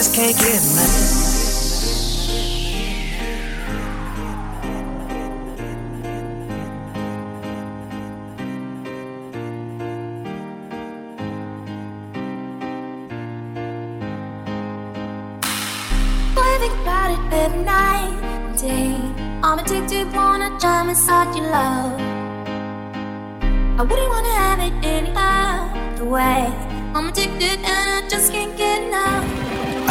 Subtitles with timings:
[0.00, 1.19] just can't get enough.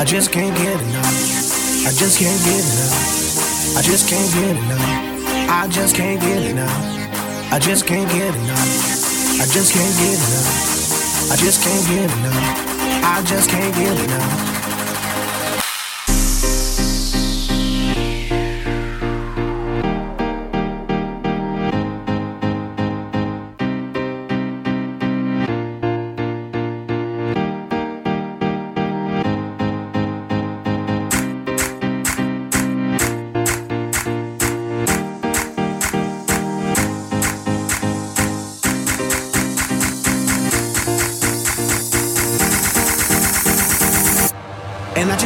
[0.10, 1.86] I just can't get enough.
[1.86, 3.78] I just can't get enough.
[3.78, 5.50] I just can't get enough.
[5.52, 7.54] I just can't get enough.
[7.54, 9.40] I just can't get enough.
[9.40, 11.32] I just can't get enough.
[11.32, 14.49] I just can't get enough, I just can't give enough.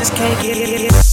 [0.04, 1.13] just can't get.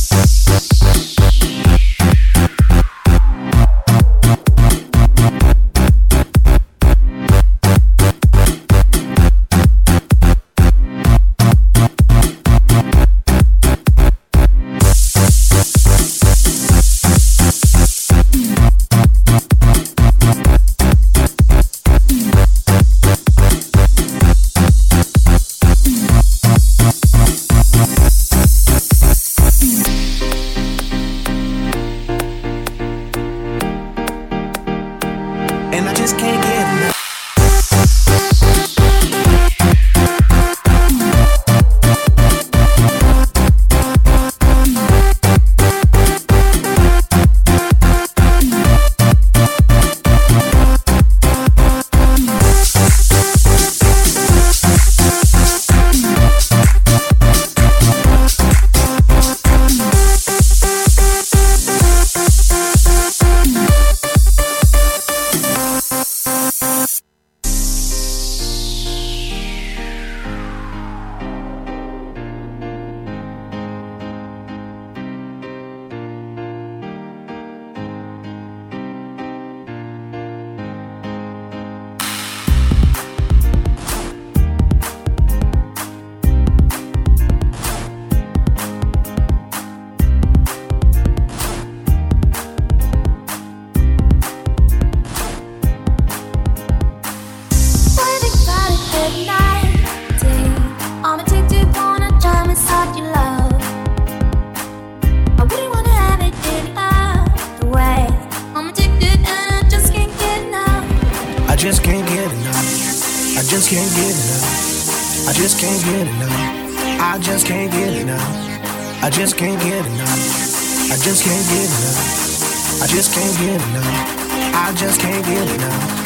[113.50, 115.28] just can't get enough.
[115.28, 117.00] I just can't get enough.
[117.00, 119.02] I just can't get enough.
[119.02, 120.92] I just can't get enough.
[120.92, 122.80] I just can't get enough.
[122.80, 124.55] I just can't get enough.
[124.55, 125.99] I just can't get enough.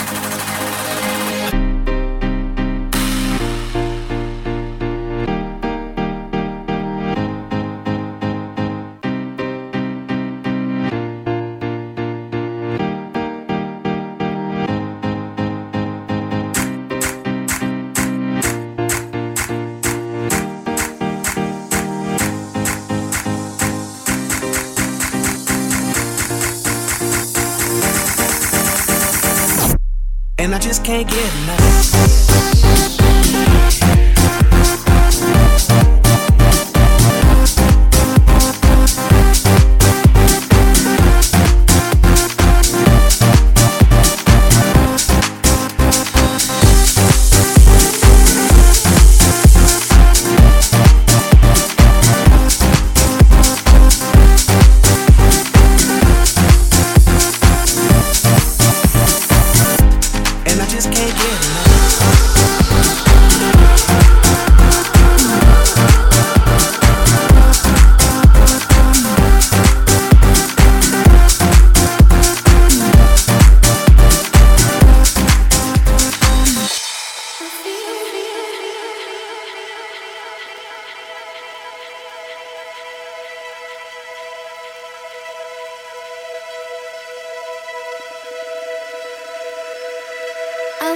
[30.65, 31.44] just can't get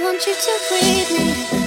[0.01, 1.58] want you to breathe me.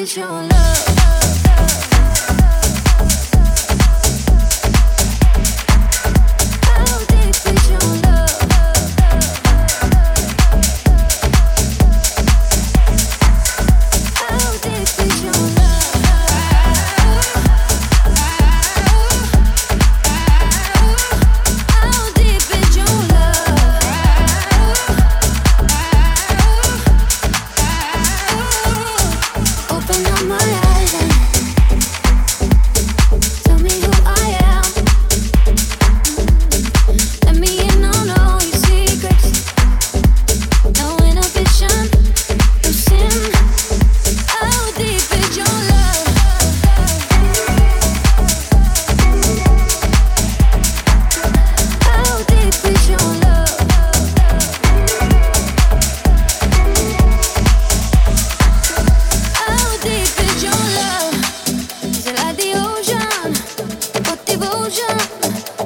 [0.00, 0.69] My eyes and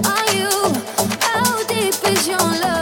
[0.07, 0.51] Are you?
[1.21, 2.74] How deep is your love?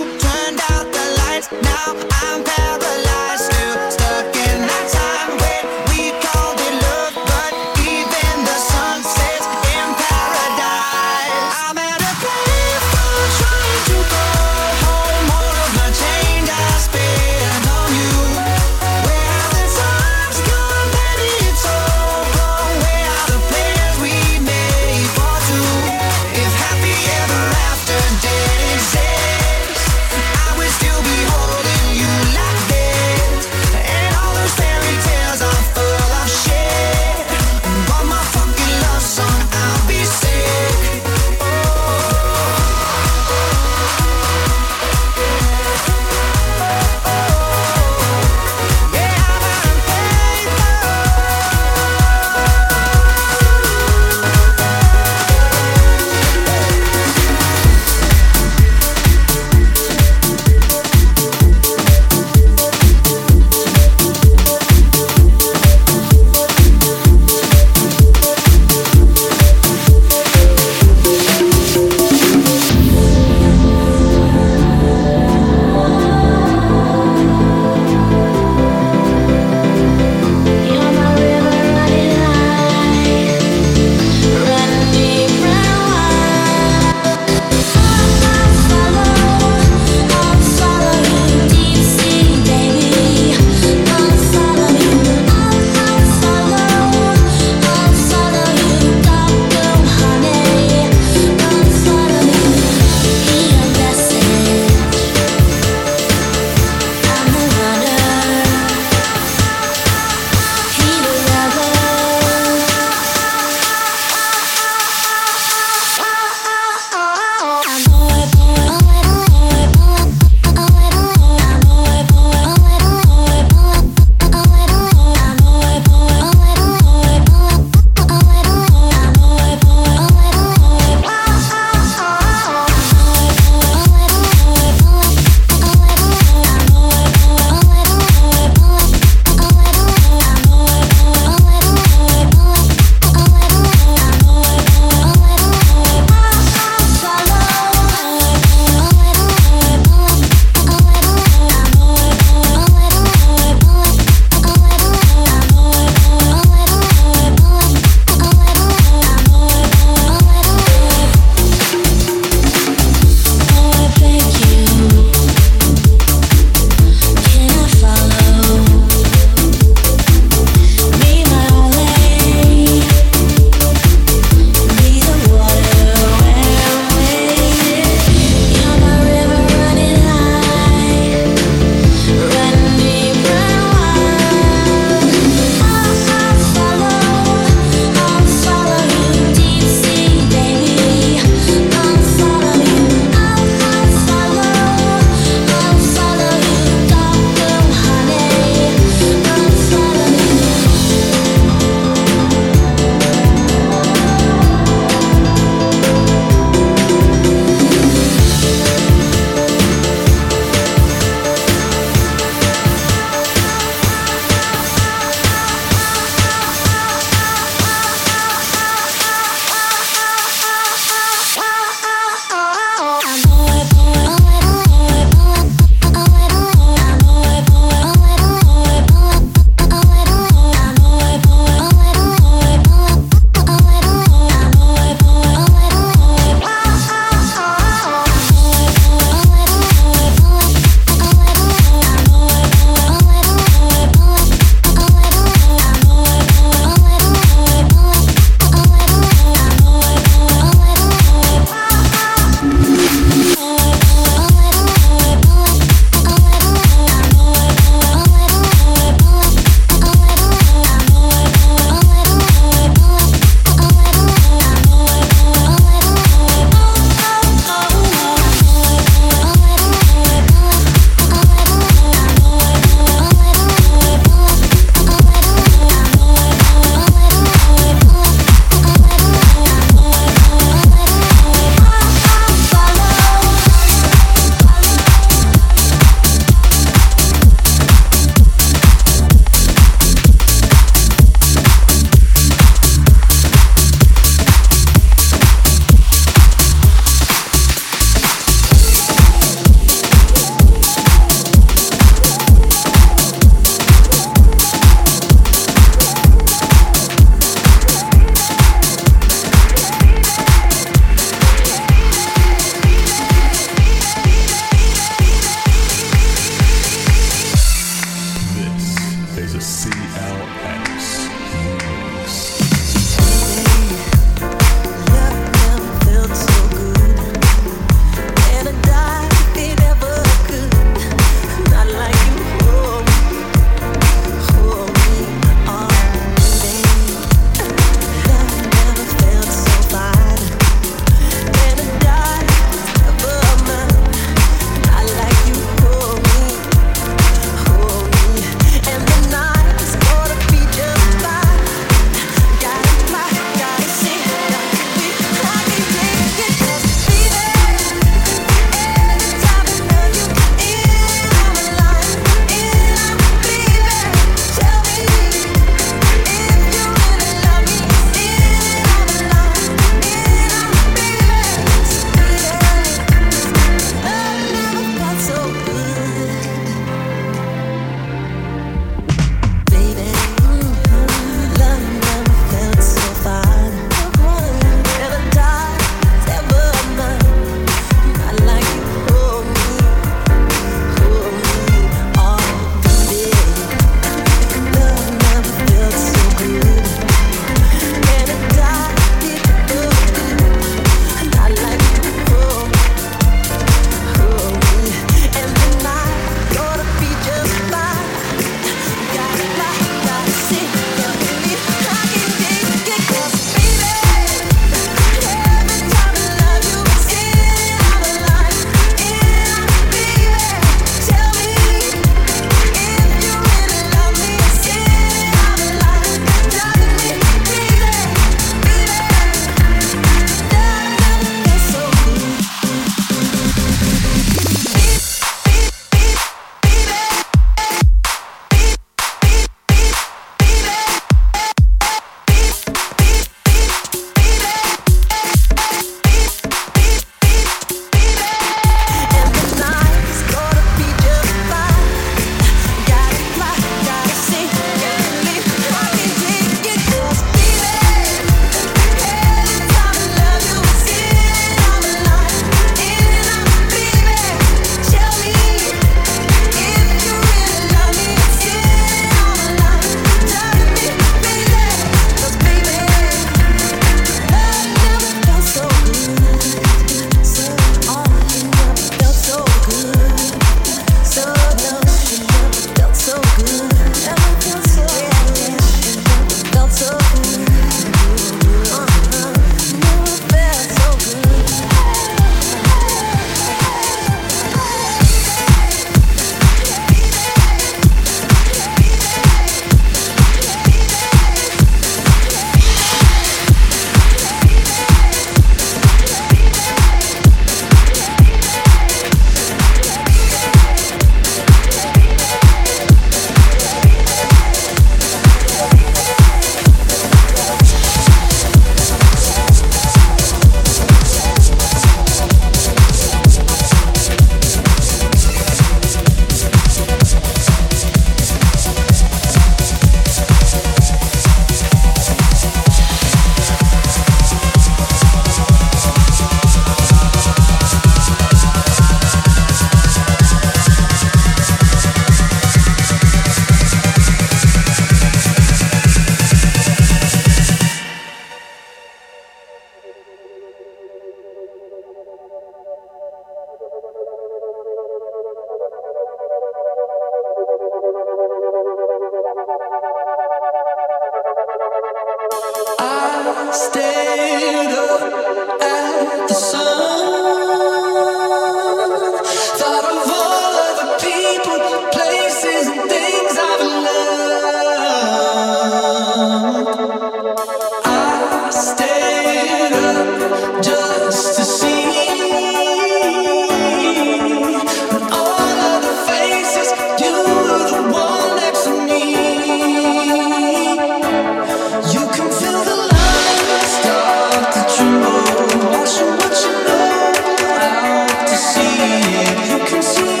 [598.83, 600.00] you can see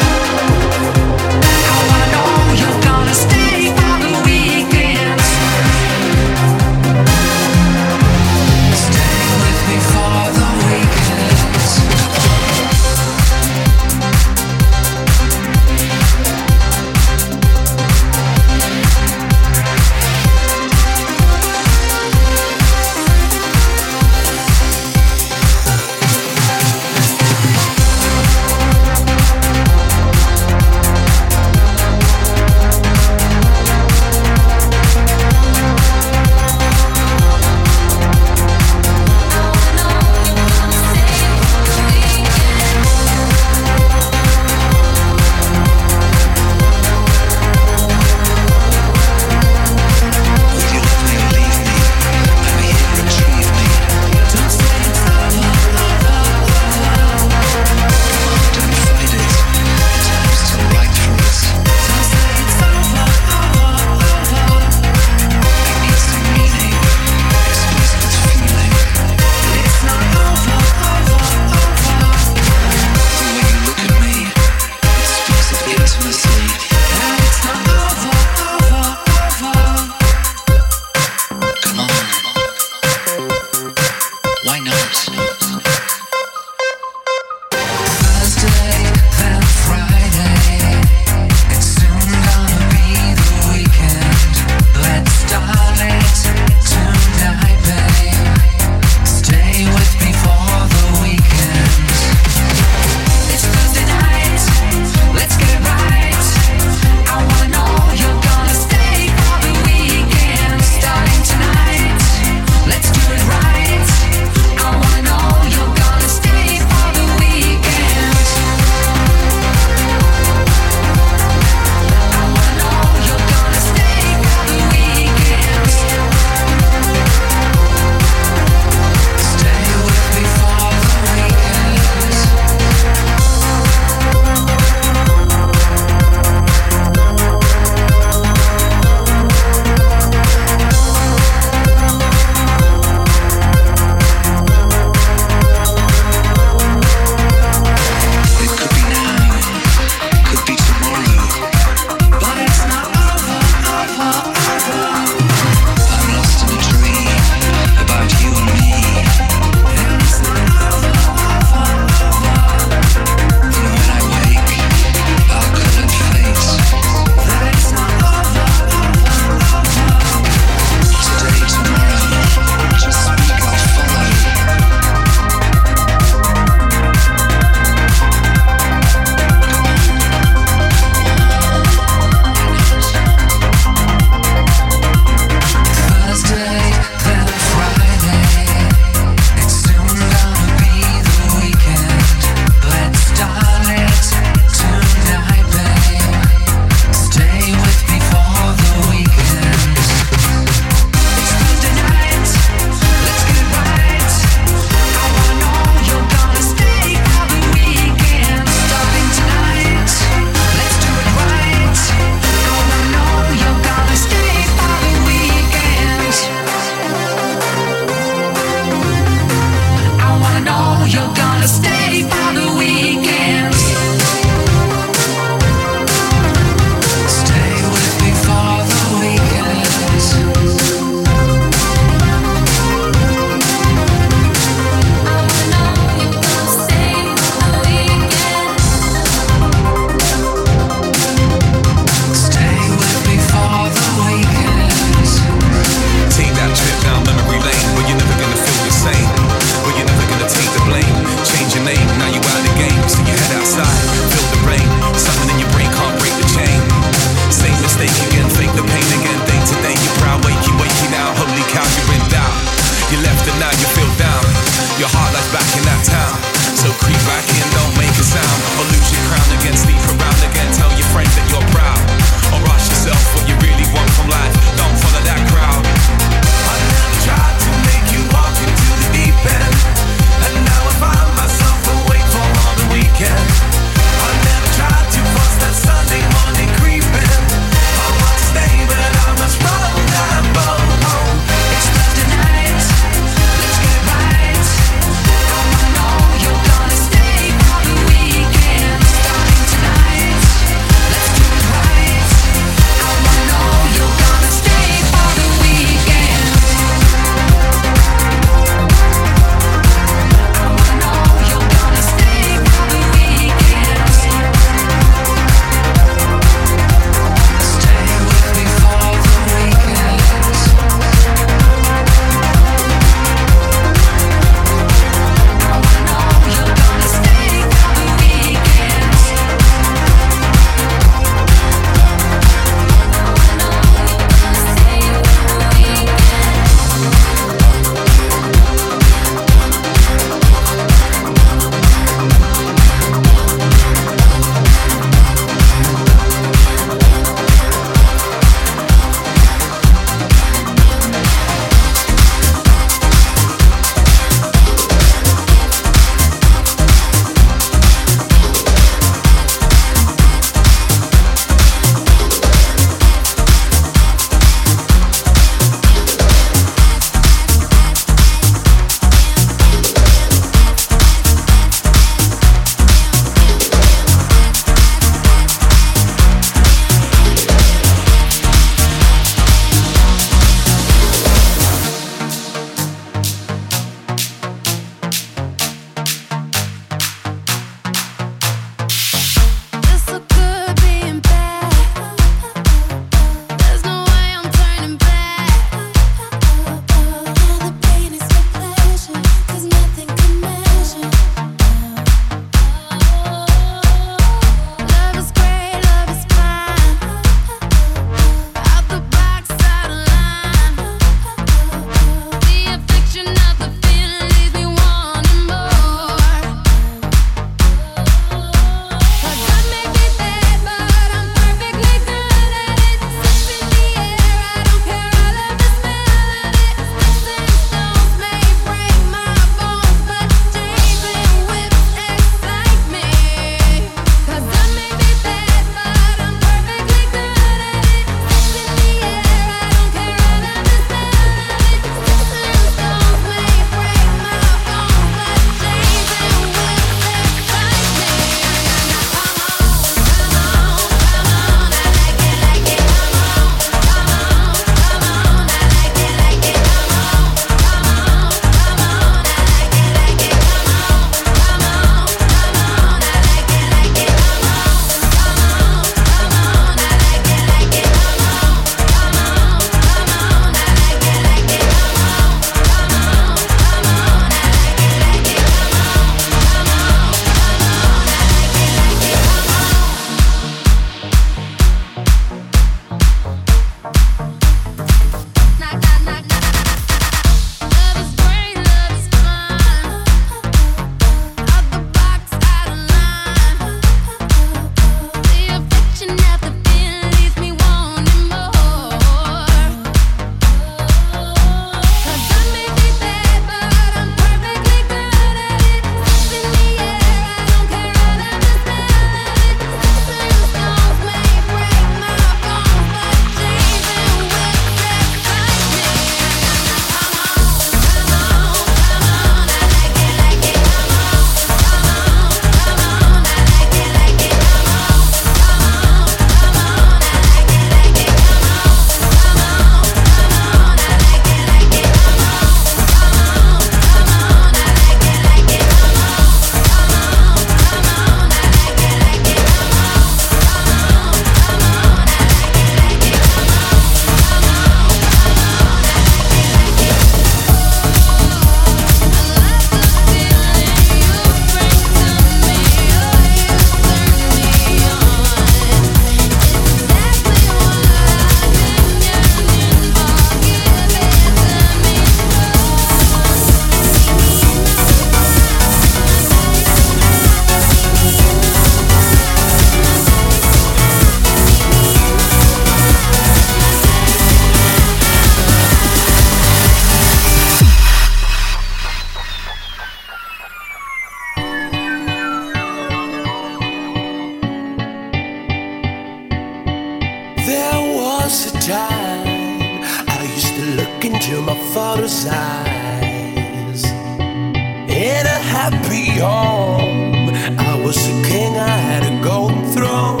[590.84, 593.64] into my father's eyes.
[593.64, 600.00] In a happy home, I was a king, I had a golden throne.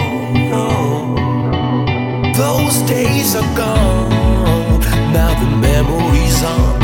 [2.34, 4.80] Those days are gone,
[5.12, 6.79] now the memories are.